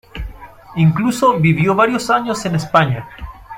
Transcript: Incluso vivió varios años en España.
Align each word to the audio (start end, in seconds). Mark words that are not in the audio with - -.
Incluso 0.77 1.39
vivió 1.39 1.75
varios 1.75 2.09
años 2.09 2.43
en 2.47 2.55
España. 2.55 3.07